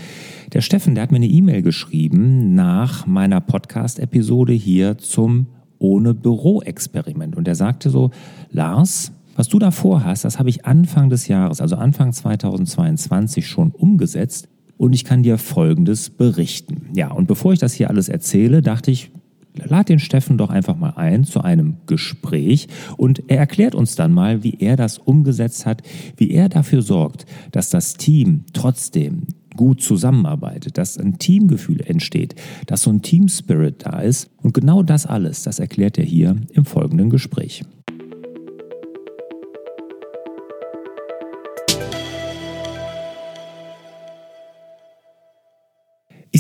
[0.52, 5.46] der Steffen, der hat mir eine E-Mail geschrieben nach meiner Podcast-Episode hier zum
[5.78, 7.36] ohne Büroexperiment.
[7.36, 8.10] Und er sagte so,
[8.50, 13.70] Lars, was du da vorhast, das habe ich Anfang des Jahres, also Anfang 2022 schon
[13.70, 16.90] umgesetzt und ich kann dir Folgendes berichten.
[16.94, 19.10] Ja, und bevor ich das hier alles erzähle, dachte ich,
[19.54, 24.12] lad den Steffen doch einfach mal ein zu einem Gespräch und er erklärt uns dann
[24.12, 25.80] mal, wie er das umgesetzt hat,
[26.18, 29.22] wie er dafür sorgt, dass das Team trotzdem
[29.56, 32.34] gut zusammenarbeitet, dass ein Teamgefühl entsteht,
[32.66, 34.28] dass so ein Team-Spirit da ist.
[34.42, 37.64] Und genau das alles, das erklärt er hier im folgenden Gespräch.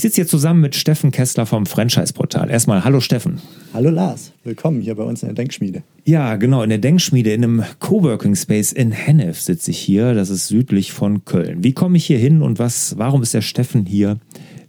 [0.00, 2.48] Ich sitze hier zusammen mit Steffen Kessler vom Franchise-Portal.
[2.48, 3.38] Erstmal, hallo Steffen.
[3.74, 5.82] Hallo Lars, willkommen hier bei uns in der Denkschmiede.
[6.06, 10.14] Ja, genau, in der Denkschmiede, in einem Coworking Space in Hennef sitze ich hier.
[10.14, 11.62] Das ist südlich von Köln.
[11.62, 14.16] Wie komme ich hier hin und was, warum ist der Steffen hier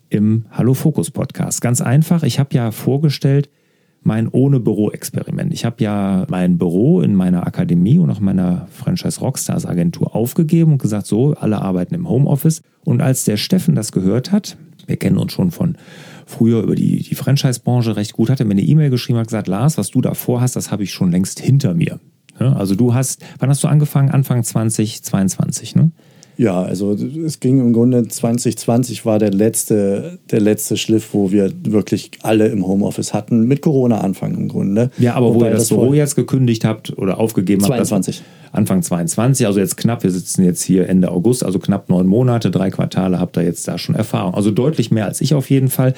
[0.09, 1.62] im Hallo Fokus Podcast?
[1.62, 3.50] Ganz einfach, ich habe ja vorgestellt,
[4.03, 5.53] mein ohne Büro-Experiment.
[5.53, 10.74] Ich habe ja mein Büro in meiner Akademie und auch meiner Franchise Rockstars Agentur aufgegeben
[10.74, 12.63] und gesagt, so, alle arbeiten im Homeoffice.
[12.84, 15.78] Und als der Steffen das gehört hat, wir kennen uns schon von
[16.25, 19.47] früher über die, die Franchise-Branche recht gut, hat er mir eine E-Mail geschrieben und gesagt,
[19.47, 22.00] Lars, was du da vorhast, das habe ich schon längst hinter mir.
[22.38, 24.09] Also du hast, wann hast du angefangen?
[24.09, 25.92] Anfang 2022, ne?
[26.41, 31.53] Ja, also es ging im Grunde 2020 war der letzte, der letzte Schliff, wo wir
[31.66, 34.90] wirklich alle im Homeoffice hatten, mit Corona-Anfang im Grunde.
[34.97, 38.18] Ja, aber Wobei wo ihr das, das Büro jetzt gekündigt habt oder aufgegeben 22.
[38.18, 38.56] habt.
[38.56, 42.50] Anfang 22, also jetzt knapp, wir sitzen jetzt hier Ende August, also knapp neun Monate,
[42.50, 44.34] drei Quartale habt ihr jetzt da schon Erfahrung.
[44.34, 45.94] Also deutlich mehr als ich auf jeden Fall.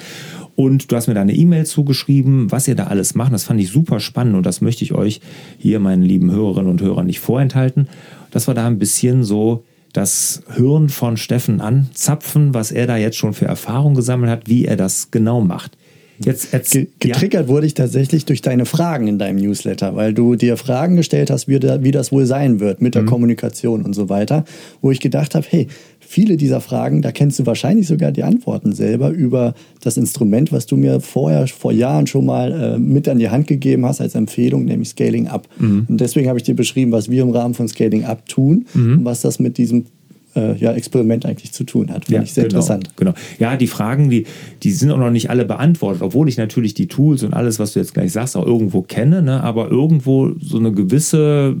[0.56, 3.32] Und du hast mir da eine E-Mail zugeschrieben, was ihr da alles macht.
[3.32, 5.22] Das fand ich super spannend und das möchte ich euch
[5.56, 7.88] hier, meinen lieben Hörerinnen und Hörern, nicht vorenthalten.
[8.30, 13.16] Das war da ein bisschen so das Hirn von Steffen anzapfen, was er da jetzt
[13.16, 15.78] schon für Erfahrung gesammelt hat, wie er das genau macht.
[16.18, 16.52] Jetzt
[17.00, 17.48] Getriggert ja?
[17.48, 21.48] wurde ich tatsächlich durch deine Fragen in deinem Newsletter, weil du dir Fragen gestellt hast,
[21.48, 23.06] wie, wie das wohl sein wird mit der mhm.
[23.06, 24.44] Kommunikation und so weiter,
[24.80, 25.66] wo ich gedacht habe, hey,
[26.14, 29.52] viele dieser Fragen, da kennst du wahrscheinlich sogar die Antworten selber über
[29.82, 33.48] das Instrument, was du mir vorher, vor Jahren schon mal äh, mit an die Hand
[33.48, 35.48] gegeben hast als Empfehlung, nämlich Scaling Up.
[35.58, 35.86] Mhm.
[35.88, 38.98] Und deswegen habe ich dir beschrieben, was wir im Rahmen von Scaling Up tun mhm.
[38.98, 39.86] und was das mit diesem
[40.36, 42.04] äh, ja, Experiment eigentlich zu tun hat.
[42.04, 42.90] Finde ja, ich sehr genau, interessant.
[42.96, 43.14] Genau.
[43.40, 44.26] Ja, die Fragen, die,
[44.62, 47.72] die sind auch noch nicht alle beantwortet, obwohl ich natürlich die Tools und alles, was
[47.72, 49.42] du jetzt gleich sagst, auch irgendwo kenne, ne?
[49.42, 51.56] aber irgendwo so eine gewisse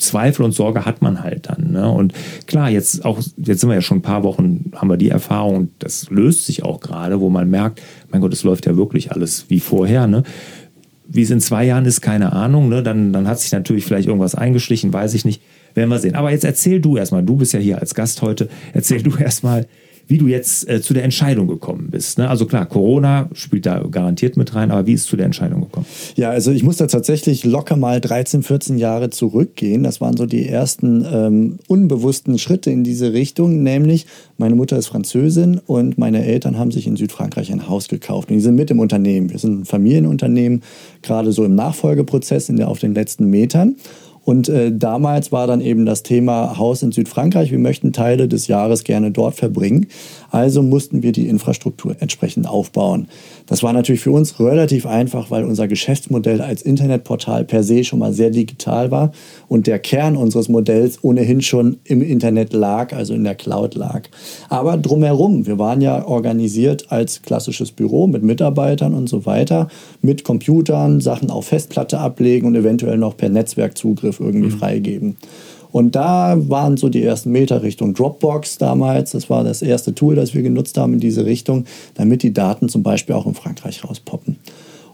[0.00, 1.72] Zweifel und Sorge hat man halt dann.
[1.72, 1.88] Ne?
[1.88, 2.12] Und
[2.46, 5.70] klar, jetzt auch, jetzt sind wir ja schon ein paar Wochen, haben wir die Erfahrung,
[5.78, 7.80] das löst sich auch gerade, wo man merkt,
[8.10, 10.06] mein Gott, es läuft ja wirklich alles wie vorher.
[10.06, 10.22] Ne?
[11.06, 12.68] Wie es in zwei Jahren ist, keine Ahnung.
[12.68, 12.82] Ne?
[12.82, 15.42] Dann, dann hat sich natürlich vielleicht irgendwas eingeschlichen, weiß ich nicht.
[15.74, 16.16] Werden wir sehen.
[16.16, 19.66] Aber jetzt erzähl du erstmal, du bist ja hier als Gast heute, erzähl du erstmal,
[20.10, 22.18] wie du jetzt äh, zu der Entscheidung gekommen bist.
[22.18, 22.28] Ne?
[22.28, 25.60] Also klar, Corona spielt da garantiert mit rein, aber wie ist es zu der Entscheidung
[25.60, 25.86] gekommen?
[26.16, 29.84] Ja, also ich muss da tatsächlich locker mal 13, 14 Jahre zurückgehen.
[29.84, 34.88] Das waren so die ersten ähm, unbewussten Schritte in diese Richtung, nämlich meine Mutter ist
[34.88, 38.72] Französin und meine Eltern haben sich in Südfrankreich ein Haus gekauft und die sind mit
[38.72, 39.30] im Unternehmen.
[39.30, 40.62] Wir sind ein Familienunternehmen,
[41.02, 43.76] gerade so im Nachfolgeprozess in der, auf den letzten Metern.
[44.30, 47.50] Und äh, damals war dann eben das Thema Haus in Südfrankreich.
[47.50, 49.88] Wir möchten Teile des Jahres gerne dort verbringen.
[50.30, 53.08] Also mussten wir die Infrastruktur entsprechend aufbauen.
[53.46, 57.98] Das war natürlich für uns relativ einfach, weil unser Geschäftsmodell als Internetportal per se schon
[57.98, 59.12] mal sehr digital war
[59.48, 64.02] und der Kern unseres Modells ohnehin schon im Internet lag, also in der Cloud lag.
[64.48, 69.68] Aber drumherum, wir waren ja organisiert als klassisches Büro mit Mitarbeitern und so weiter,
[70.00, 74.58] mit Computern, Sachen auf Festplatte ablegen und eventuell noch per Netzwerkzugriff irgendwie mhm.
[74.58, 75.16] freigeben.
[75.72, 79.12] Und da waren so die ersten Meter Richtung Dropbox damals.
[79.12, 81.64] Das war das erste Tool, das wir genutzt haben in diese Richtung,
[81.94, 84.36] damit die Daten zum Beispiel auch in Frankreich rauspoppen.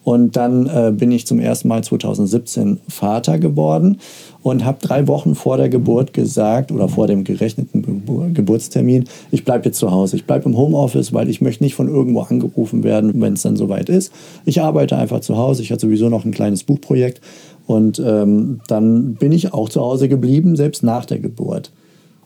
[0.06, 3.98] Und dann äh, bin ich zum ersten Mal 2017 Vater geworden
[4.40, 9.44] und habe drei Wochen vor der Geburt gesagt oder vor dem gerechneten Gebur Geburtstermin, ich
[9.44, 12.84] bleibe jetzt zu Hause, ich bleibe im Homeoffice, weil ich möchte nicht von irgendwo angerufen
[12.84, 14.12] werden, wenn es dann soweit ist.
[14.44, 15.62] Ich arbeite einfach zu Hause.
[15.62, 17.20] Ich hatte sowieso noch ein kleines Buchprojekt
[17.66, 21.70] und ähm, dann bin ich auch zu Hause geblieben, selbst nach der Geburt.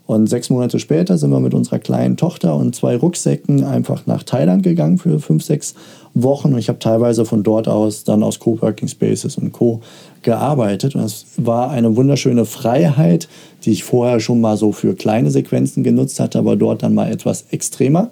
[0.05, 4.23] Und sechs Monate später sind wir mit unserer kleinen Tochter und zwei Rucksäcken einfach nach
[4.23, 5.73] Thailand gegangen für fünf, sechs
[6.13, 6.53] Wochen.
[6.53, 9.79] Und ich habe teilweise von dort aus dann aus Coworking Spaces und Co.
[10.21, 10.95] gearbeitet.
[10.95, 13.29] Und es war eine wunderschöne Freiheit,
[13.63, 17.09] die ich vorher schon mal so für kleine Sequenzen genutzt hatte, aber dort dann mal
[17.09, 18.11] etwas extremer.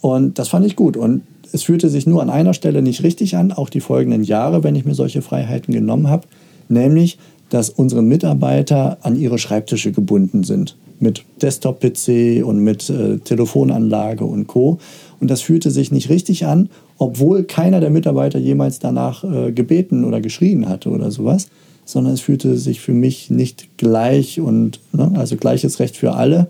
[0.00, 0.96] Und das fand ich gut.
[0.96, 1.22] Und
[1.52, 4.74] es fühlte sich nur an einer Stelle nicht richtig an, auch die folgenden Jahre, wenn
[4.74, 6.26] ich mir solche Freiheiten genommen habe
[6.68, 7.18] nämlich
[7.50, 14.46] dass unsere Mitarbeiter an ihre Schreibtische gebunden sind mit Desktop-PC und mit äh, Telefonanlage und
[14.46, 14.78] Co.
[15.20, 20.04] Und das fühlte sich nicht richtig an, obwohl keiner der Mitarbeiter jemals danach äh, gebeten
[20.04, 21.48] oder geschrien hatte oder sowas,
[21.84, 26.48] sondern es fühlte sich für mich nicht gleich und ne, also gleiches Recht für alle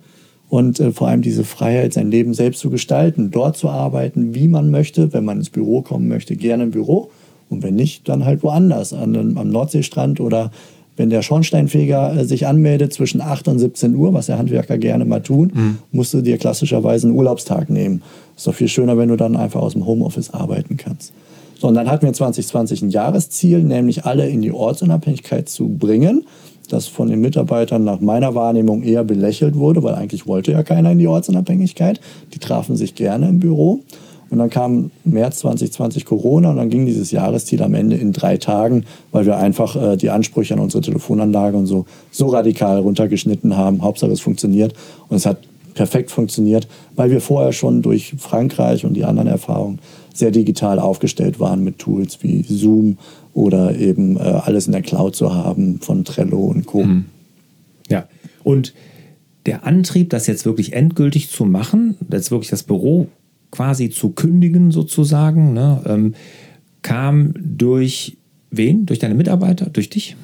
[0.49, 4.49] und äh, vor allem diese Freiheit, sein Leben selbst zu gestalten, dort zu arbeiten, wie
[4.49, 7.11] man möchte, wenn man ins Büro kommen möchte, gerne im Büro
[7.49, 10.51] und wenn nicht, dann halt woanders, an, am Nordseestrand oder
[10.97, 15.05] wenn der Schornsteinfeger äh, sich anmeldet zwischen 8 und 17 Uhr, was der Handwerker gerne
[15.05, 15.79] mal tun, mhm.
[15.93, 18.03] musst du dir klassischerweise einen Urlaubstag nehmen.
[18.37, 21.13] Ist doch viel schöner, wenn du dann einfach aus dem Homeoffice arbeiten kannst.
[21.59, 26.25] So, und dann hatten wir 2020 ein Jahresziel, nämlich alle in die Ortsunabhängigkeit zu bringen,
[26.69, 30.93] das von den Mitarbeitern nach meiner Wahrnehmung eher belächelt wurde, weil eigentlich wollte ja keiner
[30.93, 32.01] in die Ortsunabhängigkeit.
[32.35, 33.81] Die trafen sich gerne im Büro.
[34.31, 38.37] Und dann kam März 2020 Corona und dann ging dieses Jahresziel am Ende in drei
[38.37, 43.57] Tagen, weil wir einfach äh, die Ansprüche an unsere Telefonanlage und so, so radikal runtergeschnitten
[43.57, 43.83] haben.
[43.83, 44.75] Hauptsache es funktioniert
[45.09, 45.39] und es hat
[45.75, 49.79] perfekt funktioniert, weil wir vorher schon durch Frankreich und die anderen Erfahrungen
[50.13, 52.99] sehr digital aufgestellt waren mit Tools wie Zoom
[53.35, 56.83] oder eben äh, alles in der Cloud zu haben von Trello und Co.
[56.83, 57.05] Mhm.
[57.89, 58.09] Ja,
[58.43, 58.75] und
[59.45, 63.07] der Antrieb, das jetzt wirklich endgültig zu machen, jetzt wirklich das Büro
[63.51, 66.15] quasi zu kündigen sozusagen, ne, ähm,
[66.83, 68.17] kam durch
[68.51, 68.87] wen?
[68.87, 69.67] Durch deine Mitarbeiter?
[69.71, 70.17] Durch dich?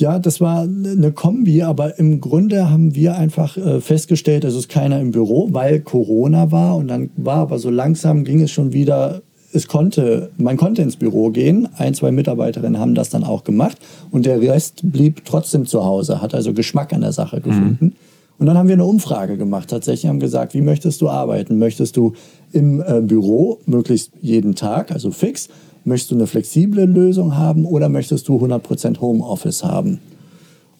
[0.00, 4.70] Ja, das war eine Kombi, aber im Grunde haben wir einfach äh, festgestellt, es ist
[4.70, 8.72] keiner im Büro, weil Corona war und dann war aber so langsam ging es schon
[8.72, 9.20] wieder,
[9.52, 13.76] es konnte, man konnte ins Büro gehen, ein, zwei Mitarbeiterinnen haben das dann auch gemacht
[14.10, 17.42] und der Rest blieb trotzdem zu Hause, hat also Geschmack an der Sache mhm.
[17.42, 17.84] gefunden.
[17.84, 18.09] Mhm.
[18.40, 19.68] Und dann haben wir eine Umfrage gemacht.
[19.68, 21.58] Tatsächlich haben gesagt, wie möchtest du arbeiten?
[21.58, 22.14] Möchtest du
[22.52, 25.50] im äh, Büro möglichst jeden Tag, also fix?
[25.84, 30.00] Möchtest du eine flexible Lösung haben oder möchtest du 100% Homeoffice haben?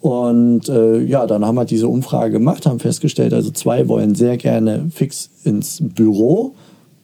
[0.01, 4.39] Und äh, ja, dann haben wir diese Umfrage gemacht, haben festgestellt, also zwei wollen sehr
[4.39, 6.55] gerne fix ins Büro.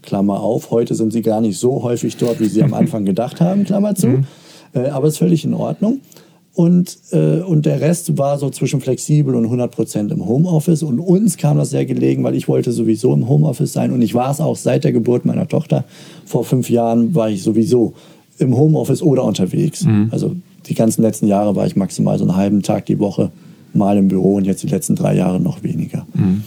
[0.01, 3.43] Klammer auf, heute sind sie gar nicht so häufig dort, wie sie am Anfang gedacht
[3.43, 4.07] haben, Klammer zu.
[4.07, 4.25] Mhm.
[4.73, 6.01] Äh, aber ist völlig in Ordnung.
[6.57, 10.83] Und, äh, und der Rest war so zwischen flexibel und 100% im Homeoffice.
[10.83, 13.93] Und uns kam das sehr gelegen, weil ich wollte sowieso im Homeoffice sein.
[13.93, 15.85] Und ich war es auch seit der Geburt meiner Tochter.
[16.25, 17.93] Vor fünf Jahren war ich sowieso
[18.39, 19.85] im Homeoffice oder unterwegs.
[19.85, 20.09] Mhm.
[20.11, 20.35] Also
[20.65, 23.31] die ganzen letzten Jahre war ich maximal so einen halben Tag die Woche
[23.75, 26.07] mal im Büro und jetzt die letzten drei Jahre noch weniger.
[26.15, 26.45] Mhm.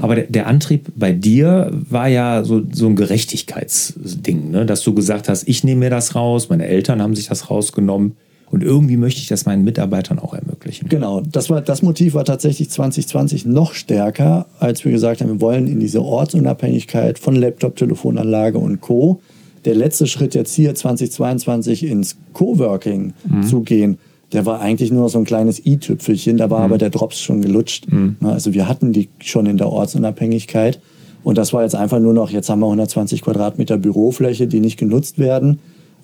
[0.00, 4.66] Aber der, der, Antrieb bei dir war ja so, so ein Gerechtigkeitsding, ne?
[4.66, 8.12] dass du gesagt hast, ich nehme mir das raus, meine Eltern haben sich das rausgenommen
[8.50, 10.88] und irgendwie möchte ich das meinen Mitarbeitern auch ermöglichen.
[10.88, 15.40] Genau, das, war, das Motiv war tatsächlich 2020 noch stärker, als wir gesagt haben, wir
[15.40, 19.20] wollen in diese Ortsunabhängigkeit von Laptop, Telefonanlage und Co.
[19.64, 23.42] Der letzte Schritt jetzt hier 2022 ins Coworking mhm.
[23.42, 23.98] zu gehen,
[24.32, 26.64] der war eigentlich nur so ein kleines i-Tüpfelchen, da war mhm.
[26.66, 27.90] aber der Drops schon gelutscht.
[27.90, 28.16] Mhm.
[28.22, 30.80] Also wir hatten die schon in der Ortsunabhängigkeit.
[31.24, 34.78] Und das war jetzt einfach nur noch, jetzt haben wir 120 Quadratmeter Bürofläche, die nicht
[34.78, 35.58] genutzt werden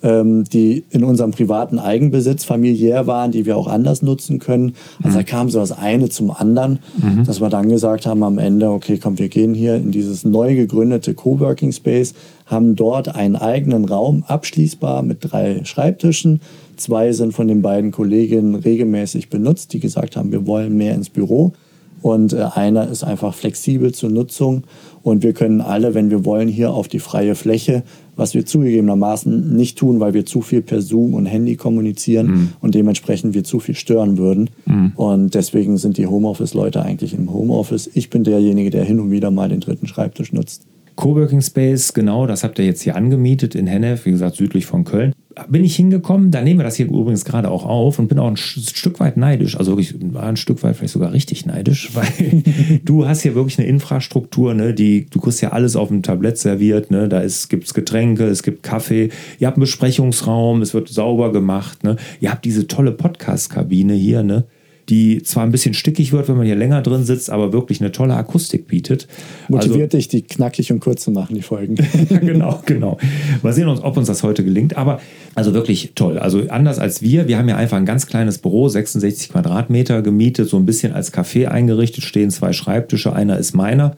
[0.05, 4.75] ähm, die in unserem privaten Eigenbesitz familiär waren, die wir auch anders nutzen können.
[5.03, 5.21] Also mhm.
[5.21, 7.25] da kam so das eine zum anderen, mhm.
[7.25, 10.55] dass wir dann gesagt haben am Ende, okay, komm, wir gehen hier in dieses neu
[10.55, 16.41] gegründete Coworking Space, haben dort einen eigenen Raum, abschließbar mit drei Schreibtischen.
[16.77, 21.09] Zwei sind von den beiden Kolleginnen regelmäßig benutzt, die gesagt haben, wir wollen mehr ins
[21.09, 21.55] Büro.
[22.03, 24.65] Und äh, einer ist einfach flexibel zur Nutzung.
[25.03, 27.83] Und wir können alle, wenn wir wollen, hier auf die freie Fläche
[28.17, 32.49] was wir zugegebenermaßen nicht tun, weil wir zu viel per Zoom und Handy kommunizieren mhm.
[32.61, 34.51] und dementsprechend wir zu viel stören würden.
[34.67, 34.93] Mhm.
[34.97, 37.91] Und deswegen sind die Homeoffice-Leute eigentlich im Homeoffice.
[37.95, 40.67] Ich bin derjenige, der hin und wieder mal den dritten Schreibtisch nutzt.
[40.97, 44.85] Coworking Space, genau, das habt ihr jetzt hier angemietet in Hennef, wie gesagt, südlich von
[44.85, 45.13] Köln.
[45.49, 48.29] Bin ich hingekommen, da nehmen wir das hier übrigens gerade auch auf und bin auch
[48.29, 52.45] ein Stück weit neidisch, also wirklich ein Stück weit vielleicht sogar richtig neidisch, weil
[52.85, 56.39] du hast hier wirklich eine Infrastruktur, ne, die, du kriegst ja alles auf dem Tablett
[56.39, 59.11] serviert, ne, da gibt es Getränke, es gibt Kaffee,
[59.41, 64.23] ihr habt einen Besprechungsraum, es wird sauber gemacht, ne, ihr habt diese tolle Podcast-Kabine hier,
[64.23, 64.45] ne,
[64.89, 67.93] die zwar ein bisschen stickig wird, wenn man hier länger drin sitzt, aber wirklich eine
[67.93, 69.09] tolle Akustik bietet.
[69.49, 71.77] Motiviert also, dich, die knackig und kurz zu machen, die Folgen.
[72.11, 72.99] ja, genau, genau.
[73.43, 74.77] Mal sehen, ob uns das heute gelingt.
[74.77, 75.01] Aber
[75.35, 76.19] also wirklich toll.
[76.19, 77.29] Also anders als wir.
[77.29, 81.13] Wir haben ja einfach ein ganz kleines Büro, 66 Quadratmeter gemietet, so ein bisschen als
[81.13, 83.97] Café eingerichtet, stehen zwei Schreibtische, einer ist meiner.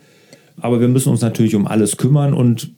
[0.60, 2.70] Aber wir müssen uns natürlich um alles kümmern und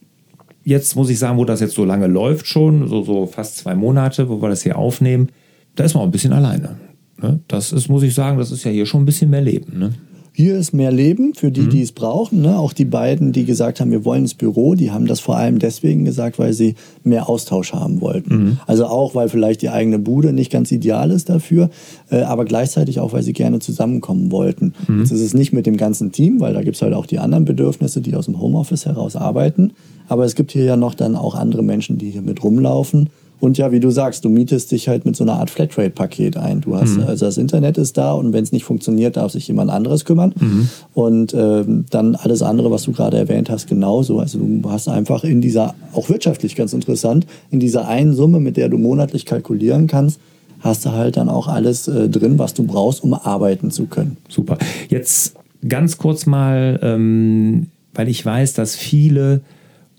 [0.63, 3.75] jetzt muss ich sagen, wo das jetzt so lange läuft schon, so, so fast zwei
[3.75, 5.29] Monate, wo wir das hier aufnehmen,
[5.75, 6.77] da ist man auch ein bisschen alleine.
[7.21, 7.39] Ne?
[7.47, 9.77] Das ist, muss ich sagen, das ist ja hier schon ein bisschen mehr Leben.
[9.77, 9.93] Ne?
[10.39, 11.69] Hier ist mehr Leben für die, mhm.
[11.69, 12.41] die es brauchen.
[12.41, 12.57] Ne?
[12.57, 15.59] Auch die beiden, die gesagt haben, wir wollen ins Büro, die haben das vor allem
[15.59, 18.35] deswegen gesagt, weil sie mehr Austausch haben wollten.
[18.35, 18.57] Mhm.
[18.65, 21.69] Also auch, weil vielleicht die eigene Bude nicht ganz ideal ist dafür,
[22.09, 24.73] äh, aber gleichzeitig auch, weil sie gerne zusammenkommen wollten.
[24.87, 24.99] Mhm.
[24.99, 27.19] Jetzt ist es nicht mit dem ganzen Team, weil da gibt es halt auch die
[27.19, 29.73] anderen Bedürfnisse, die aus dem Homeoffice heraus arbeiten.
[30.07, 33.09] Aber es gibt hier ja noch dann auch andere Menschen, die hier mit rumlaufen
[33.39, 36.61] und ja, wie du sagst, du mietest dich halt mit so einer Art Flatrate-Paket ein.
[36.61, 37.03] Du hast, mhm.
[37.03, 40.33] also das Internet ist da und wenn es nicht funktioniert, darf sich jemand anderes kümmern.
[40.39, 40.69] Mhm.
[40.93, 44.19] Und ähm, dann alles andere, was du gerade erwähnt hast, genauso.
[44.19, 48.57] Also du hast einfach in dieser, auch wirtschaftlich ganz interessant, in dieser einen Summe, mit
[48.57, 50.19] der du monatlich kalkulieren kannst,
[50.59, 54.17] hast du halt dann auch alles äh, drin, was du brauchst, um arbeiten zu können.
[54.27, 54.57] Super.
[54.89, 55.35] Jetzt
[55.67, 59.41] ganz kurz mal, ähm, weil ich weiß, dass viele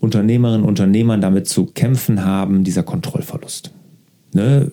[0.01, 3.71] Unternehmerinnen und Unternehmern damit zu kämpfen haben, dieser Kontrollverlust.
[4.33, 4.71] Ne?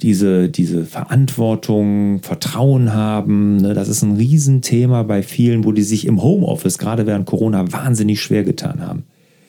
[0.00, 3.74] Diese, diese Verantwortung, Vertrauen haben, ne?
[3.74, 8.22] das ist ein Riesenthema bei vielen, wo die sich im Homeoffice, gerade während Corona, wahnsinnig
[8.22, 9.04] schwer getan haben.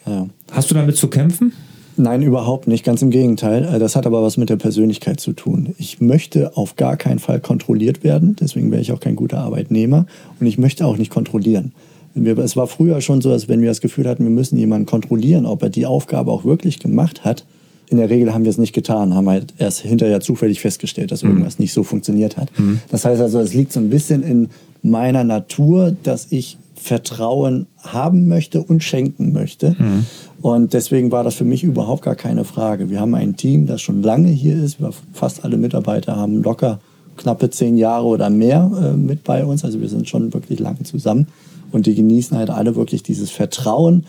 [0.05, 0.27] Ja.
[0.51, 1.53] Hast du damit zu kämpfen?
[1.95, 2.83] Nein, überhaupt nicht.
[2.83, 3.65] Ganz im Gegenteil.
[3.65, 5.75] Äh, das hat aber was mit der Persönlichkeit zu tun.
[5.77, 8.35] Ich möchte auf gar keinen Fall kontrolliert werden.
[8.39, 10.07] Deswegen wäre ich auch kein guter Arbeitnehmer.
[10.39, 11.73] Und ich möchte auch nicht kontrollieren.
[12.15, 14.85] Wir, es war früher schon so, dass wenn wir das Gefühl hatten, wir müssen jemanden
[14.85, 17.45] kontrollieren, ob er die Aufgabe auch wirklich gemacht hat.
[17.89, 21.23] In der Regel haben wir es nicht getan, haben halt erst hinterher zufällig festgestellt, dass
[21.23, 21.31] mhm.
[21.31, 22.49] irgendwas nicht so funktioniert hat.
[22.57, 22.79] Mhm.
[22.89, 24.49] Das heißt also, es liegt so ein bisschen in
[24.81, 29.75] meiner Natur, dass ich Vertrauen haben möchte und schenken möchte.
[29.79, 30.05] Mhm.
[30.41, 32.89] Und deswegen war das für mich überhaupt gar keine Frage.
[32.89, 34.77] Wir haben ein Team, das schon lange hier ist.
[35.13, 36.81] Fast alle Mitarbeiter haben locker
[37.17, 39.63] knappe zehn Jahre oder mehr äh, mit bei uns.
[39.63, 41.27] Also wir sind schon wirklich lange zusammen.
[41.71, 44.05] Und die genießen halt alle wirklich dieses Vertrauen,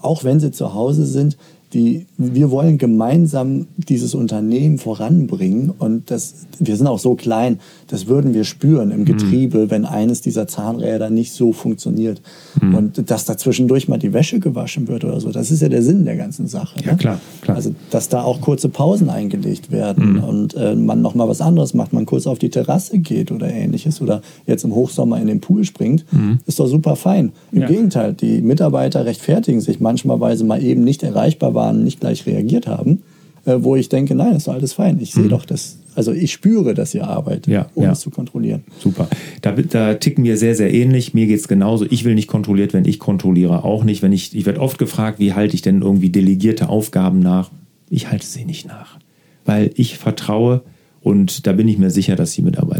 [0.00, 1.36] auch wenn sie zu Hause sind,
[1.74, 8.06] die, wir wollen gemeinsam dieses Unternehmen voranbringen und das, wir sind auch so klein, das
[8.06, 9.70] würden wir spüren im Getriebe, mhm.
[9.70, 12.22] wenn eines dieser Zahnräder nicht so funktioniert.
[12.62, 12.74] Mhm.
[12.74, 15.82] Und dass da zwischendurch mal die Wäsche gewaschen wird oder so, das ist ja der
[15.82, 16.80] Sinn der ganzen Sache.
[16.84, 16.96] Ja, ne?
[16.96, 17.56] klar, klar.
[17.56, 20.24] Also, dass da auch kurze Pausen eingelegt werden mhm.
[20.24, 23.50] und äh, man noch mal was anderes macht, man kurz auf die Terrasse geht oder
[23.50, 26.38] ähnliches oder jetzt im Hochsommer in den Pool springt, mhm.
[26.46, 27.32] ist doch super fein.
[27.50, 27.66] Im ja.
[27.66, 32.00] Gegenteil, die Mitarbeiter rechtfertigen sich manchmal, weil sie mal eben nicht erreichbar waren waren, nicht
[32.00, 33.02] gleich reagiert haben,
[33.44, 34.98] äh, wo ich denke, nein, ist alles fein.
[35.00, 35.30] Ich sehe mhm.
[35.30, 37.92] doch, dass, also ich spüre, dass ihr arbeitet, ja, um ja.
[37.92, 38.64] es zu kontrollieren.
[38.78, 39.08] Super.
[39.42, 41.14] Da, da ticken wir sehr, sehr ähnlich.
[41.14, 41.86] Mir geht es genauso.
[41.88, 44.02] Ich will nicht kontrolliert werden, ich kontrolliere auch nicht.
[44.02, 47.50] Wenn ich, ich werde oft gefragt, wie halte ich denn irgendwie delegierte Aufgaben nach?
[47.90, 48.98] Ich halte sie nicht nach.
[49.44, 50.62] Weil ich vertraue
[51.02, 52.73] und da bin ich mir sicher, dass die Mitarbeiter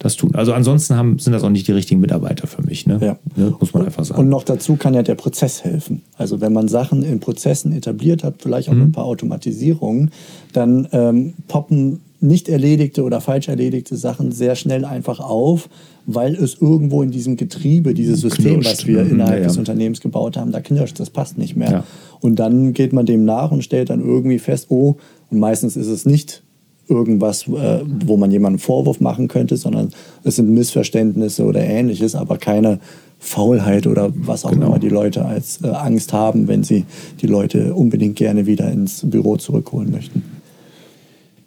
[0.00, 0.34] das tun.
[0.34, 2.86] Also ansonsten haben, sind das auch nicht die richtigen Mitarbeiter für mich.
[2.86, 2.98] Ne?
[3.02, 3.18] Ja.
[3.36, 3.54] Ne?
[3.60, 4.18] Muss man einfach sagen.
[4.18, 6.02] Und noch dazu kann ja der Prozess helfen.
[6.16, 8.82] Also wenn man Sachen in Prozessen etabliert hat, vielleicht auch mhm.
[8.84, 10.10] ein paar Automatisierungen,
[10.54, 15.68] dann ähm, poppen nicht erledigte oder falsch erledigte Sachen sehr schnell einfach auf,
[16.06, 18.72] weil es irgendwo in diesem Getriebe, dieses System, knirscht.
[18.72, 19.10] was wir mhm.
[19.10, 19.48] innerhalb ja, ja.
[19.48, 21.70] des Unternehmens gebaut haben, da knirscht, das passt nicht mehr.
[21.70, 21.84] Ja.
[22.20, 24.96] Und dann geht man dem nach und stellt dann irgendwie fest, oh,
[25.30, 26.42] und meistens ist es nicht
[26.90, 29.90] irgendwas, äh, wo man jemanden Vorwurf machen könnte, sondern
[30.24, 32.80] es sind Missverständnisse oder ähnliches, aber keine
[33.18, 34.66] Faulheit oder was auch genau.
[34.66, 36.84] immer die Leute als äh, Angst haben, wenn sie
[37.20, 40.39] die Leute unbedingt gerne wieder ins Büro zurückholen möchten.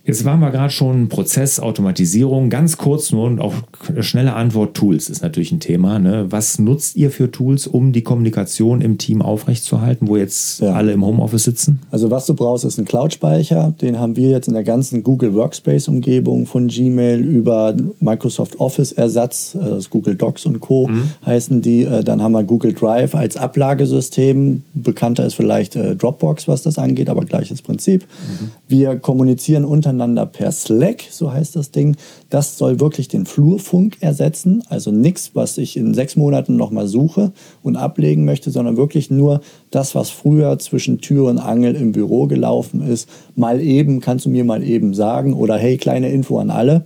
[0.05, 2.49] Jetzt waren wir gerade schon Prozess, Automatisierung.
[2.49, 3.53] Ganz kurz nur und auch
[4.01, 4.73] schnelle Antwort.
[4.73, 5.97] Tools ist natürlich ein Thema.
[5.97, 6.25] Ne?
[6.29, 10.73] Was nutzt ihr für Tools, um die Kommunikation im Team aufrechtzuerhalten, wo jetzt ja.
[10.73, 11.79] alle im Homeoffice sitzen?
[11.89, 13.73] Also was du brauchst, ist ein Cloud-Speicher.
[13.79, 19.87] Den haben wir jetzt in der ganzen Google Workspace-Umgebung von Gmail über Microsoft Office-Ersatz, also
[19.89, 20.87] Google Docs und Co.
[20.89, 21.11] Mhm.
[21.25, 21.83] heißen die.
[21.83, 24.63] Äh, dann haben wir Google Drive als Ablagesystem.
[24.73, 28.01] Bekannter ist vielleicht äh, Dropbox, was das angeht, aber gleiches Prinzip.
[28.01, 28.51] Mhm.
[28.67, 31.95] Wir kommunizieren unter untereinander per Slack, so heißt das Ding.
[32.29, 34.63] Das soll wirklich den Flurfunk ersetzen.
[34.69, 37.31] Also nichts, was ich in sechs Monaten nochmal suche
[37.61, 42.27] und ablegen möchte, sondern wirklich nur das, was früher zwischen Tür und Angel im Büro
[42.27, 43.07] gelaufen ist.
[43.35, 45.33] Mal eben, kannst du mir mal eben sagen.
[45.33, 46.85] Oder hey, kleine Info an alle.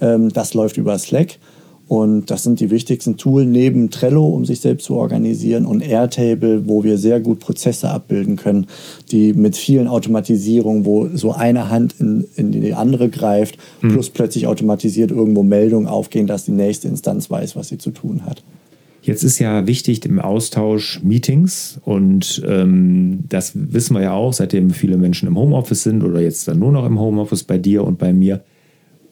[0.00, 1.38] Ähm, das läuft über Slack.
[1.88, 6.66] Und das sind die wichtigsten Tools neben Trello, um sich selbst zu organisieren, und Airtable,
[6.66, 8.66] wo wir sehr gut Prozesse abbilden können,
[9.12, 13.92] die mit vielen Automatisierungen, wo so eine Hand in, in die andere greift, mhm.
[13.92, 18.26] plus plötzlich automatisiert irgendwo Meldungen aufgehen, dass die nächste Instanz weiß, was sie zu tun
[18.26, 18.42] hat.
[19.02, 24.70] Jetzt ist ja wichtig im Austausch Meetings und ähm, das wissen wir ja auch, seitdem
[24.70, 27.98] viele Menschen im Homeoffice sind oder jetzt dann nur noch im Homeoffice bei dir und
[27.98, 28.42] bei mir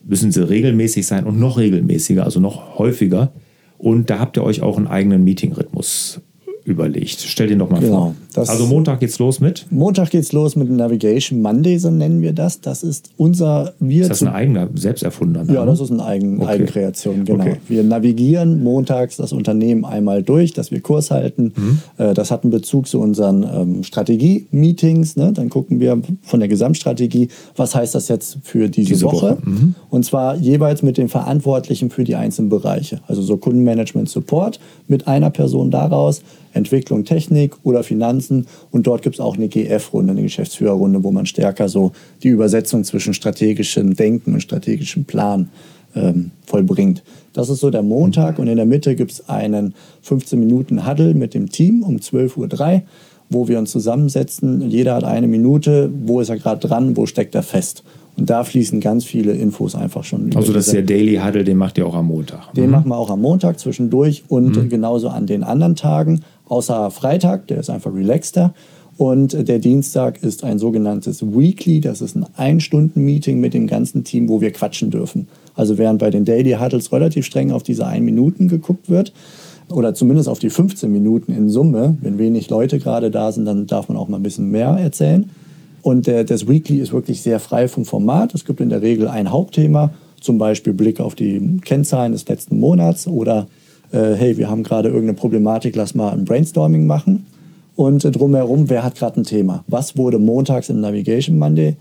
[0.07, 3.33] müssen sie regelmäßig sein und noch regelmäßiger, also noch häufiger.
[3.79, 6.21] Und da habt ihr euch auch einen eigenen Meeting-Rhythmus
[6.64, 7.21] überlegt.
[7.21, 8.49] Stell dir doch mal genau, vor.
[8.49, 9.66] also Montag geht's los mit?
[9.71, 12.61] Montag geht's los mit Navigation Monday, so nennen wir das.
[12.61, 13.75] Das ist unser...
[13.80, 16.52] Wir ist das ein eigener, selbst erfundener Ja, das ist eine Eigen, okay.
[16.52, 17.44] Eigenkreation, genau.
[17.44, 17.56] Okay.
[17.68, 21.52] Wir navigieren montags das Unternehmen einmal durch, dass wir Kurs halten.
[21.54, 21.78] Mhm.
[21.99, 25.16] Äh, das hat einen Bezug zu unseren ähm, Strategie-Meetings.
[25.16, 25.33] Ne?
[25.33, 29.14] Dann gucken wir von der Gesamtstrategie, was heißt das jetzt für diese, diese Woche?
[29.14, 29.38] Woche.
[29.44, 29.75] Mhm.
[29.90, 33.00] Und zwar jeweils mit den Verantwortlichen für die einzelnen Bereiche.
[33.06, 36.23] Also so Kundenmanagement Support mit einer Person daraus
[36.55, 38.47] Entwicklung, Technik oder Finanzen.
[38.71, 41.93] Und dort gibt es auch eine GF-Runde, eine Geschäftsführerrunde, wo man stärker so
[42.23, 45.51] die Übersetzung zwischen strategischem Denken und strategischem Plan
[45.95, 47.03] ähm, vollbringt.
[47.33, 51.15] Das ist so der Montag und in der Mitte gibt es einen 15 Minuten Huddle
[51.15, 52.83] mit dem Team um 12.03 Uhr,
[53.29, 54.71] wo wir uns zusammensetzen.
[54.71, 57.83] Jeder hat eine Minute, wo ist er gerade dran, wo steckt er fest.
[58.16, 60.35] Und da fließen ganz viele Infos einfach schon.
[60.37, 62.53] Also das ist der Daily Huddle, den macht ihr auch am Montag.
[62.55, 62.70] Den mhm.
[62.70, 64.68] machen wir auch am Montag zwischendurch und mhm.
[64.68, 68.55] genauso an den anderen Tagen außer Freitag, der ist einfach relaxter.
[68.96, 74.29] Und der Dienstag ist ein sogenanntes Weekly, das ist ein Ein-Stunden-Meeting mit dem ganzen Team,
[74.29, 75.27] wo wir quatschen dürfen.
[75.57, 79.12] Also während bei den Daily Huddles relativ streng auf diese 1 Minuten geguckt wird,
[79.70, 83.66] oder zumindest auf die 15 Minuten in Summe, wenn wenig Leute gerade da sind, dann
[83.66, 85.31] darf man auch mal ein bisschen mehr erzählen.
[85.85, 88.35] Und der, das Weekly ist wirklich sehr frei vom Format.
[88.35, 92.59] Es gibt in der Regel ein Hauptthema, zum Beispiel Blick auf die Kennzahlen des letzten
[92.59, 93.49] Monats oder
[93.92, 97.27] äh, hey, wir haben gerade irgendeine Problematik, lass mal ein Brainstorming machen.
[97.77, 99.62] Und äh, drumherum, wer hat gerade ein Thema?
[99.66, 101.77] Was wurde montags im Navigation Monday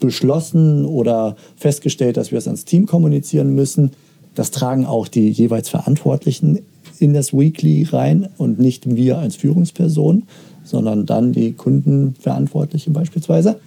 [0.00, 3.92] beschlossen oder festgestellt, dass wir es ans Team kommunizieren müssen?
[4.34, 6.62] Das tragen auch die jeweils Verantwortlichen
[6.98, 10.24] in das Weekly rein und nicht wir als Führungsperson,
[10.66, 13.58] sondern dann die Kundenverantwortlichen beispielsweise.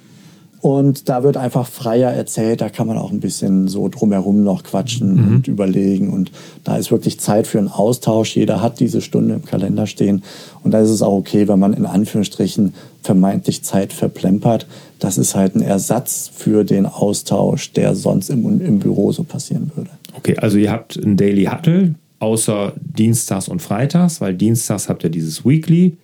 [0.61, 4.63] Und da wird einfach freier erzählt, da kann man auch ein bisschen so drumherum noch
[4.63, 5.35] quatschen mhm.
[5.35, 6.11] und überlegen.
[6.11, 6.31] Und
[6.65, 8.35] da ist wirklich Zeit für einen Austausch.
[8.35, 10.21] Jeder hat diese Stunde im Kalender stehen.
[10.61, 14.67] Und da ist es auch okay, wenn man in Anführungsstrichen vermeintlich Zeit verplempert.
[14.99, 19.71] Das ist halt ein Ersatz für den Austausch, der sonst im, im Büro so passieren
[19.75, 19.91] würde.
[20.17, 25.09] Okay, also ihr habt ein Daily Huddle, außer Dienstags und Freitags, weil Dienstags habt ihr
[25.09, 25.95] dieses Weekly.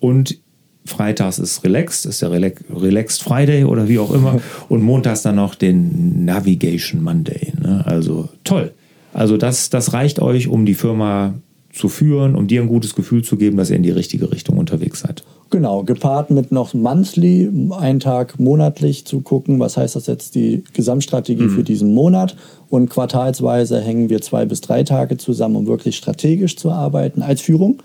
[0.00, 0.38] Und
[0.84, 4.40] Freitags ist Relaxed, ist der Relaxed Friday oder wie auch immer.
[4.68, 7.52] Und montags dann noch den Navigation Monday.
[7.60, 7.84] Ne?
[7.86, 8.72] Also toll.
[9.12, 11.34] Also das, das reicht euch, um die Firma
[11.72, 14.58] zu führen, um dir ein gutes Gefühl zu geben, dass ihr in die richtige Richtung
[14.58, 15.22] unterwegs seid.
[15.50, 20.64] Genau, gepaart mit noch monthly, einen Tag monatlich zu gucken, was heißt das jetzt die
[20.74, 21.50] Gesamtstrategie mhm.
[21.50, 22.36] für diesen Monat.
[22.68, 27.40] Und quartalsweise hängen wir zwei bis drei Tage zusammen, um wirklich strategisch zu arbeiten als
[27.40, 27.82] Führung.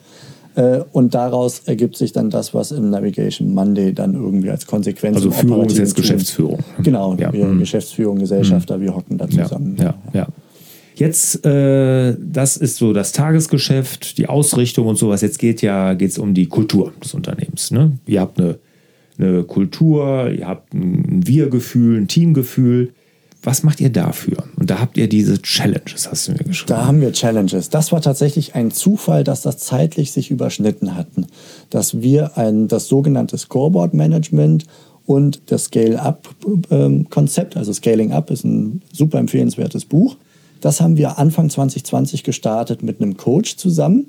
[0.55, 5.15] Äh, und daraus ergibt sich dann das, was im Navigation Monday dann irgendwie als Konsequenz.
[5.17, 6.59] Also Führung ist jetzt Geschäftsführung.
[6.83, 7.33] Genau, ja.
[7.33, 7.59] wir mhm.
[7.59, 8.81] Geschäftsführung, Gesellschafter, mhm.
[8.81, 9.75] wir hocken da zusammen.
[9.79, 10.21] Ja, ja.
[10.21, 10.27] ja.
[10.95, 15.21] Jetzt, äh, das ist so das Tagesgeschäft, die Ausrichtung und sowas.
[15.21, 17.71] Jetzt geht ja geht's um die Kultur des Unternehmens.
[17.71, 17.93] Ne?
[18.05, 18.59] Ihr habt eine,
[19.17, 22.93] eine Kultur, ihr habt ein Wir-Gefühl, ein Teamgefühl.
[23.43, 24.45] Was macht ihr dafür?
[24.55, 26.69] Und da habt ihr diese Challenges, hast du mir geschrieben.
[26.69, 27.69] Da haben wir Challenges.
[27.69, 31.27] Das war tatsächlich ein Zufall, dass das zeitlich sich überschnitten hatten.
[31.69, 34.65] Dass wir ein, das sogenannte Scoreboard Management
[35.05, 40.15] und das Scale-Up-Konzept, also Scaling Up ist ein super empfehlenswertes Buch.
[40.61, 44.05] Das haben wir Anfang 2020 gestartet mit einem Coach zusammen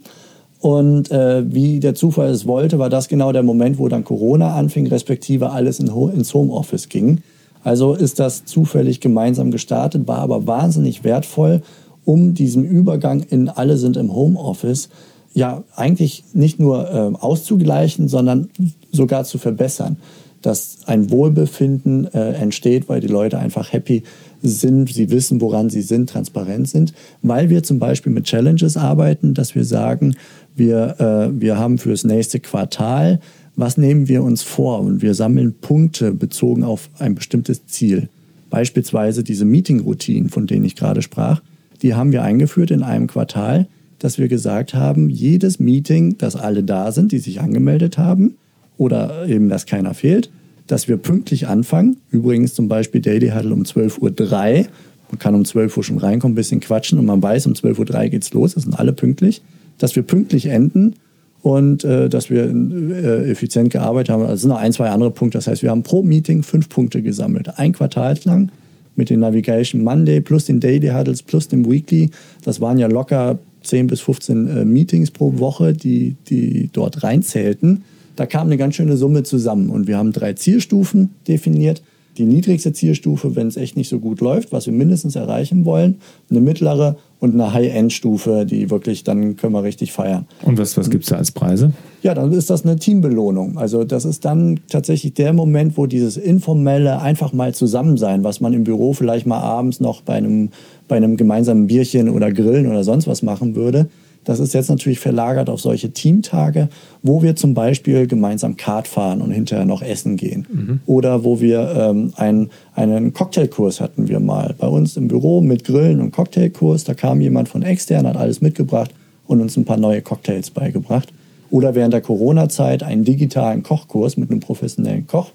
[0.64, 4.54] Und äh, wie der Zufall es wollte, war das genau der Moment, wo dann Corona
[4.54, 7.20] anfing, respektive alles in Ho ins Homeoffice ging.
[7.64, 11.62] Also ist das zufällig gemeinsam gestartet, war aber wahnsinnig wertvoll,
[12.04, 14.90] um diesen Übergang in alle sind im Homeoffice
[15.32, 18.50] ja eigentlich nicht nur äh, auszugleichen, sondern
[18.92, 19.96] sogar zu verbessern.
[20.42, 24.02] Dass ein Wohlbefinden äh, entsteht, weil die Leute einfach happy
[24.42, 29.32] sind, sie wissen, woran sie sind, transparent sind, weil wir zum Beispiel mit Challenges arbeiten,
[29.32, 30.16] dass wir sagen,
[30.54, 33.20] wir, äh, wir haben für das nächste Quartal,
[33.56, 34.80] was nehmen wir uns vor?
[34.80, 38.08] Und wir sammeln Punkte bezogen auf ein bestimmtes Ziel.
[38.50, 41.42] Beispielsweise diese Meeting-Routinen, von denen ich gerade sprach,
[41.82, 43.66] die haben wir eingeführt in einem Quartal,
[43.98, 48.34] dass wir gesagt haben, jedes Meeting, dass alle da sind, die sich angemeldet haben,
[48.76, 50.30] oder eben, dass keiner fehlt,
[50.66, 51.98] dass wir pünktlich anfangen.
[52.10, 54.66] Übrigens zum Beispiel Daily Huddle um 12.03 Uhr.
[55.10, 58.04] Man kann um 12 Uhr schon reinkommen, ein bisschen quatschen und man weiß, um 12.03
[58.04, 59.42] Uhr geht's los, das sind alle pünktlich
[59.78, 60.94] dass wir pünktlich enden
[61.44, 64.22] und äh, dass wir äh, effizient gearbeitet haben.
[64.22, 65.36] Also sind noch ein, zwei andere Punkte.
[65.36, 67.58] Das heißt, wir haben pro Meeting fünf Punkte gesammelt.
[67.58, 68.50] Ein Quartal lang
[68.96, 72.10] mit den Navigation Monday plus den Daily Huddles plus dem Weekly.
[72.44, 77.84] Das waren ja locker 10 bis 15 äh, Meetings pro Woche, die, die dort reinzählten.
[78.16, 81.82] Da kam eine ganz schöne Summe zusammen und wir haben drei Zielstufen definiert
[82.16, 85.96] die niedrigste Zielstufe, wenn es echt nicht so gut läuft, was wir mindestens erreichen wollen,
[86.30, 90.26] eine mittlere und eine High-End-Stufe, die wirklich, dann können wir richtig feiern.
[90.42, 91.72] Und was, was gibt es da als Preise?
[92.02, 93.56] Ja, dann ist das eine Teambelohnung.
[93.56, 98.40] Also das ist dann tatsächlich der Moment, wo dieses informelle einfach mal zusammen sein, was
[98.40, 100.50] man im Büro vielleicht mal abends noch bei einem,
[100.86, 103.88] bei einem gemeinsamen Bierchen oder Grillen oder sonst was machen würde,
[104.24, 106.68] das ist jetzt natürlich verlagert auf solche Teamtage,
[107.02, 110.46] wo wir zum Beispiel gemeinsam Kart fahren und hinterher noch essen gehen.
[110.50, 110.80] Mhm.
[110.86, 115.64] Oder wo wir ähm, ein, einen Cocktailkurs hatten wir mal bei uns im Büro mit
[115.64, 116.84] Grillen und Cocktailkurs.
[116.84, 118.90] Da kam jemand von extern, hat alles mitgebracht
[119.26, 121.12] und uns ein paar neue Cocktails beigebracht.
[121.50, 125.30] Oder während der Corona-Zeit einen digitalen Kochkurs mit einem professionellen Koch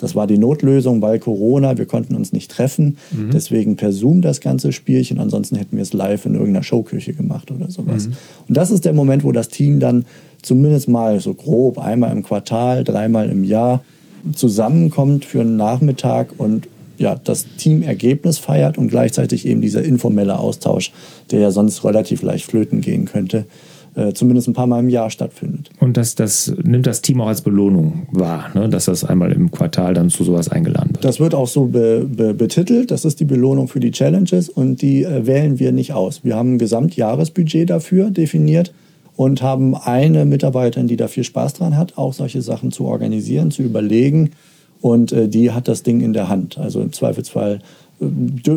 [0.00, 2.96] das war die Notlösung, weil Corona, wir konnten uns nicht treffen.
[3.10, 3.30] Mhm.
[3.32, 5.18] Deswegen per Zoom das ganze Spielchen.
[5.18, 8.06] Ansonsten hätten wir es live in irgendeiner Showküche gemacht oder sowas.
[8.06, 8.12] Mhm.
[8.48, 10.04] Und das ist der Moment, wo das Team dann
[10.42, 13.82] zumindest mal so grob einmal im Quartal, dreimal im Jahr
[14.34, 20.92] zusammenkommt für einen Nachmittag und ja, das Teamergebnis feiert und gleichzeitig eben dieser informelle Austausch,
[21.30, 23.46] der ja sonst relativ leicht flöten gehen könnte,
[23.94, 25.70] äh, zumindest ein paar Mal im Jahr stattfindet.
[25.80, 28.68] Und das, das nimmt das Team auch als Belohnung wahr, ne?
[28.68, 31.04] dass das einmal im Quartal dann zu sowas eingeladen wird.
[31.04, 32.90] Das wird auch so be, be, betitelt.
[32.90, 36.24] Das ist die Belohnung für die Challenges und die äh, wählen wir nicht aus.
[36.24, 38.72] Wir haben ein Gesamtjahresbudget dafür definiert
[39.16, 43.50] und haben eine Mitarbeiterin, die da viel Spaß dran hat, auch solche Sachen zu organisieren,
[43.50, 44.30] zu überlegen.
[44.80, 46.58] Und äh, die hat das Ding in der Hand.
[46.58, 47.58] Also im Zweifelsfall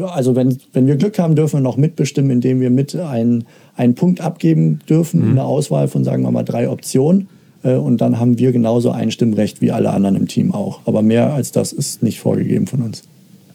[0.08, 3.95] also wenn, wenn wir Glück haben, dürfen wir noch mitbestimmen, indem wir mit einen, einen
[3.95, 5.29] Punkt abgeben dürfen mhm.
[5.29, 7.27] in der Auswahl von, sagen wir mal, drei Optionen.
[7.63, 10.82] Äh, und dann haben wir genauso ein Stimmrecht wie alle anderen im Team auch.
[10.86, 13.03] Aber mehr als das ist nicht vorgegeben von uns.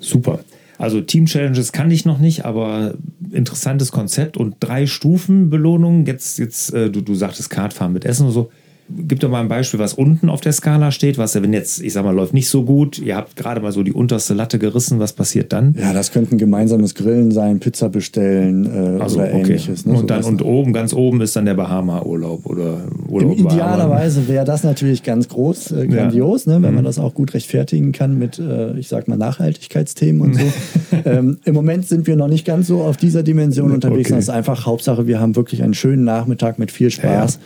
[0.00, 0.40] Super.
[0.78, 2.94] Also Team Challenges kann ich noch nicht, aber
[3.32, 6.06] interessantes Konzept und drei Stufen Belohnungen.
[6.06, 8.50] Jetzt, jetzt äh, du, du sagtest Kartfahren mit Essen und so.
[8.90, 11.92] Gib doch mal ein Beispiel, was unten auf der Skala steht, was, wenn jetzt, ich
[11.92, 14.98] sag mal, läuft nicht so gut, ihr habt gerade mal so die unterste Latte gerissen,
[14.98, 15.74] was passiert dann?
[15.78, 19.40] Ja, das könnte gemeinsames Grillen sein, Pizza bestellen äh, also, oder okay.
[19.40, 19.84] ähnliches.
[19.84, 19.92] Ne?
[19.92, 24.46] Und, dann, und oben, ganz oben ist dann der Bahama-Urlaub oder Urlaub Im Idealerweise wäre
[24.46, 26.54] das natürlich ganz groß, äh, grandios, ja.
[26.54, 26.62] ne?
[26.62, 26.76] wenn mhm.
[26.76, 30.40] man das auch gut rechtfertigen kann mit, äh, ich sag mal, Nachhaltigkeitsthemen und so.
[31.04, 34.08] ähm, Im Moment sind wir noch nicht ganz so auf dieser Dimension unterwegs.
[34.08, 34.16] Okay.
[34.16, 37.34] Das ist einfach Hauptsache, wir haben wirklich einen schönen Nachmittag mit viel Spaß.
[37.34, 37.40] Ja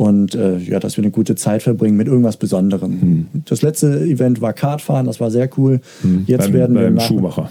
[0.00, 3.02] und äh, ja, dass wir eine gute Zeit verbringen mit irgendwas Besonderem.
[3.02, 3.26] Hm.
[3.44, 5.82] Das letzte Event war Kartfahren, das war sehr cool.
[6.00, 6.24] Hm.
[6.26, 7.50] Jetzt beim, werden wir beim nach, Schuhmacher.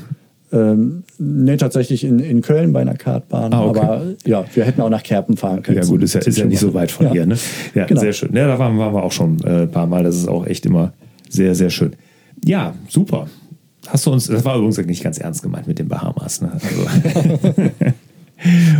[0.51, 3.53] Ähm, nee, tatsächlich in, in Köln bei einer Kartbahn.
[3.53, 3.79] Ah, okay.
[3.79, 5.77] Aber ja, wir hätten auch nach Kerpen fahren können.
[5.77, 7.11] Ja, gut, ist ja, ist ja nicht so weit von ja.
[7.11, 7.27] hier.
[7.27, 7.37] Ne?
[7.75, 8.01] Ja, genau.
[8.01, 8.33] sehr schön.
[8.33, 10.03] Ja, da waren, waren wir auch schon äh, ein paar Mal.
[10.03, 10.93] Das ist auch echt immer
[11.29, 11.91] sehr, sehr schön.
[12.43, 13.27] Ja, super.
[13.85, 16.41] Hast du uns, das war übrigens nicht ganz ernst gemeint mit den Bahamas.
[16.41, 16.51] Ne?
[16.53, 17.61] Also.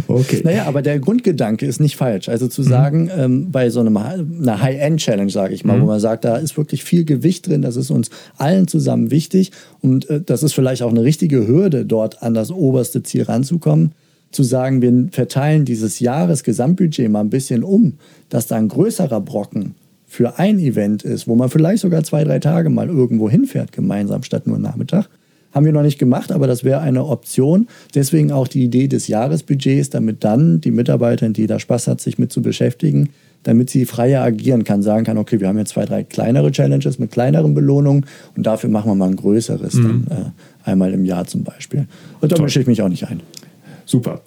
[0.09, 0.41] Okay.
[0.43, 2.29] Naja, aber der Grundgedanke ist nicht falsch.
[2.29, 2.67] Also zu mhm.
[2.67, 5.83] sagen, ähm, bei so einem, einer High-End-Challenge, sage ich mal, mhm.
[5.83, 9.51] wo man sagt, da ist wirklich viel Gewicht drin, das ist uns allen zusammen wichtig
[9.81, 13.91] und äh, das ist vielleicht auch eine richtige Hürde, dort an das oberste Ziel ranzukommen.
[14.31, 17.93] Zu sagen, wir verteilen dieses Jahresgesamtbudget mal ein bisschen um,
[18.29, 22.39] dass da ein größerer Brocken für ein Event ist, wo man vielleicht sogar zwei, drei
[22.39, 25.07] Tage mal irgendwo hinfährt gemeinsam statt nur Nachmittag
[25.51, 27.67] haben wir noch nicht gemacht, aber das wäre eine Option.
[27.95, 32.19] Deswegen auch die Idee des Jahresbudgets, damit dann die Mitarbeiterin, die da Spaß hat, sich
[32.19, 33.09] mit zu beschäftigen,
[33.43, 36.99] damit sie freier agieren kann, sagen kann, okay, wir haben jetzt zwei, drei kleinere Challenges
[36.99, 40.05] mit kleineren Belohnungen und dafür machen wir mal ein größeres, mhm.
[40.07, 41.87] dann, äh, einmal im Jahr zum Beispiel.
[42.19, 43.21] Und da mische ich mich auch nicht ein.
[43.85, 44.21] Super.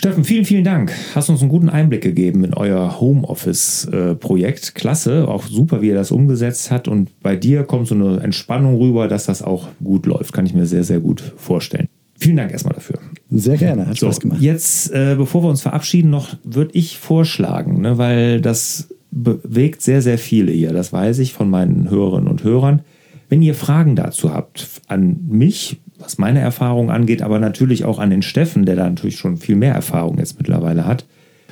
[0.00, 0.94] Steffen, vielen, vielen Dank.
[1.14, 4.74] Hast uns einen guten Einblick gegeben in euer Homeoffice-Projekt.
[4.74, 6.88] Klasse, auch super, wie ihr das umgesetzt habt.
[6.88, 10.32] Und bei dir kommt so eine Entspannung rüber, dass das auch gut läuft.
[10.32, 11.86] Kann ich mir sehr, sehr gut vorstellen.
[12.18, 12.98] Vielen Dank erstmal dafür.
[13.28, 14.40] Sehr gerne, hat Spaß gemacht.
[14.40, 20.00] Jetzt, äh, bevor wir uns verabschieden, noch würde ich vorschlagen, ne, weil das bewegt sehr,
[20.00, 22.80] sehr viele hier, das weiß ich von meinen Hörerinnen und Hörern.
[23.28, 28.10] Wenn ihr Fragen dazu habt an mich, was meine Erfahrung angeht, aber natürlich auch an
[28.10, 31.04] den Steffen, der da natürlich schon viel mehr Erfahrung jetzt mittlerweile hat,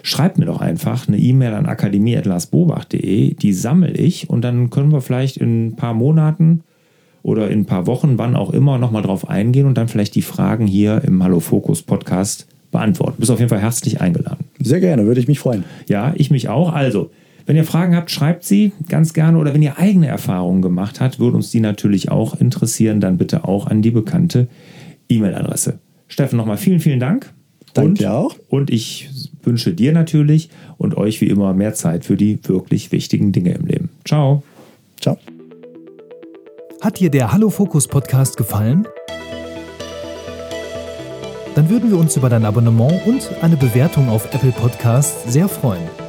[0.02, 5.00] schreibt mir doch einfach eine E-Mail an akademie.larsbobach.de, die sammle ich und dann können wir
[5.00, 6.62] vielleicht in ein paar Monaten
[7.22, 10.22] oder in ein paar Wochen, wann auch immer, nochmal drauf eingehen und dann vielleicht die
[10.22, 13.14] Fragen hier im Hallo Fokus Podcast beantworten.
[13.16, 14.44] Du bist auf jeden Fall herzlich eingeladen.
[14.60, 15.64] Sehr gerne, würde ich mich freuen.
[15.88, 16.72] Ja, ich mich auch.
[16.72, 17.10] Also,
[17.48, 21.18] wenn ihr Fragen habt, schreibt sie ganz gerne oder wenn ihr eigene Erfahrungen gemacht habt,
[21.18, 24.48] würde uns die natürlich auch interessieren, dann bitte auch an die bekannte
[25.08, 25.78] E-Mail-Adresse.
[26.08, 27.32] Steffen, nochmal vielen, vielen Dank.
[27.72, 28.36] Danke und, dir auch.
[28.50, 29.08] Und ich
[29.42, 33.64] wünsche dir natürlich und euch wie immer mehr Zeit für die wirklich wichtigen Dinge im
[33.64, 33.88] Leben.
[34.04, 34.42] Ciao.
[35.00, 35.16] Ciao.
[36.82, 38.86] Hat dir der Hallo Fokus Podcast gefallen?
[41.54, 46.07] Dann würden wir uns über dein Abonnement und eine Bewertung auf Apple Podcasts sehr freuen.